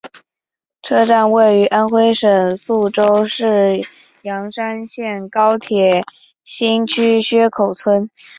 [0.81, 3.79] 车站位于安徽省宿州市
[4.23, 6.03] 砀山县高铁
[6.43, 8.09] 新区薛口村。